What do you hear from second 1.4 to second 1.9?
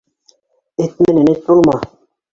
булма.